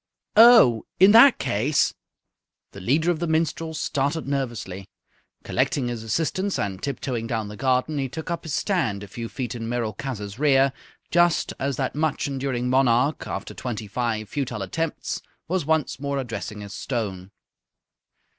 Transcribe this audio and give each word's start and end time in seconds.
"Oh, 0.35 0.87
in 0.99 1.11
that 1.11 1.37
case!" 1.37 1.93
The 2.71 2.81
leader 2.81 3.11
of 3.11 3.19
the 3.19 3.27
minstrels 3.27 3.79
started 3.79 4.27
nervously. 4.27 4.87
Collecting 5.43 5.89
his 5.89 6.01
assistants 6.01 6.57
and 6.57 6.81
tip 6.81 6.99
toeing 6.99 7.27
down 7.27 7.49
the 7.49 7.55
garden, 7.55 7.99
he 7.99 8.09
took 8.09 8.31
up 8.31 8.41
his 8.43 8.55
stand 8.55 9.03
a 9.03 9.07
few 9.07 9.29
feet 9.29 9.53
in 9.53 9.69
Merolchazzar's 9.69 10.39
rear, 10.39 10.73
just 11.11 11.53
as 11.59 11.75
that 11.77 11.93
much 11.93 12.27
enduring 12.27 12.67
monarch, 12.67 13.27
after 13.27 13.53
twenty 13.53 13.85
five 13.85 14.27
futile 14.27 14.63
attempts, 14.63 15.21
was 15.47 15.67
once 15.67 15.99
more 15.99 16.17
addressing 16.17 16.61
his 16.61 16.73
stone. 16.73 17.29